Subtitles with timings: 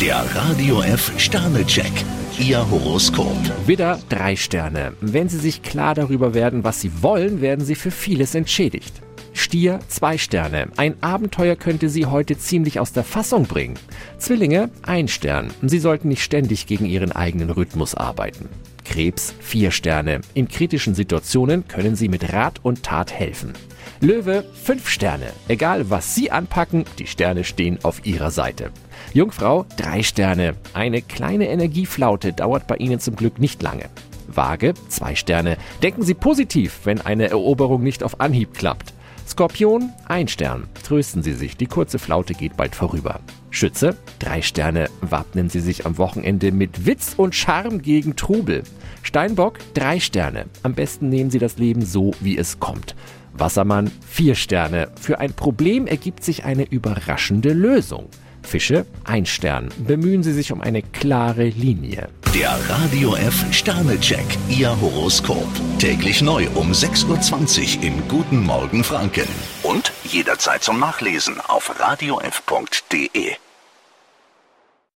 [0.00, 1.92] Der Radio F Sternecheck.
[2.38, 3.36] Ihr Horoskop.
[3.66, 4.94] Widder, drei Sterne.
[5.02, 9.02] Wenn Sie sich klar darüber werden, was Sie wollen, werden Sie für vieles entschädigt.
[9.50, 10.68] Stier, zwei Sterne.
[10.76, 13.74] Ein Abenteuer könnte Sie heute ziemlich aus der Fassung bringen.
[14.16, 15.50] Zwillinge, ein Stern.
[15.60, 18.48] Sie sollten nicht ständig gegen Ihren eigenen Rhythmus arbeiten.
[18.84, 20.20] Krebs, vier Sterne.
[20.34, 23.54] In kritischen Situationen können Sie mit Rat und Tat helfen.
[24.00, 25.32] Löwe, fünf Sterne.
[25.48, 28.70] Egal was Sie anpacken, die Sterne stehen auf Ihrer Seite.
[29.14, 30.54] Jungfrau, drei Sterne.
[30.74, 33.86] Eine kleine Energieflaute dauert bei Ihnen zum Glück nicht lange.
[34.28, 35.56] Waage, zwei Sterne.
[35.82, 38.94] Denken Sie positiv, wenn eine Eroberung nicht auf Anhieb klappt.
[39.26, 40.64] Skorpion, ein Stern.
[40.82, 43.20] Trösten Sie sich, die kurze Flaute geht bald vorüber.
[43.50, 44.88] Schütze, drei Sterne.
[45.00, 48.62] Wappnen Sie sich am Wochenende mit Witz und Charme gegen Trubel.
[49.02, 50.46] Steinbock, drei Sterne.
[50.62, 52.94] Am besten nehmen Sie das Leben so, wie es kommt.
[53.32, 54.88] Wassermann, vier Sterne.
[55.00, 58.08] Für ein Problem ergibt sich eine überraschende Lösung.
[58.42, 59.68] Fische, ein Stern.
[59.78, 62.08] Bemühen Sie sich um eine klare Linie.
[62.34, 64.24] Der Radio F Sternecheck.
[64.48, 65.48] Ihr Horoskop.
[65.78, 69.28] Täglich neu um 6.20 Uhr im Guten Morgen Franken.
[69.62, 73.36] Und jederzeit zum Nachlesen auf radiof.de.